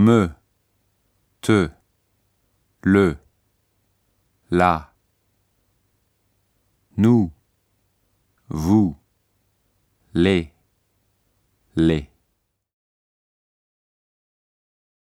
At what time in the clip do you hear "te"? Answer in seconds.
1.42-1.70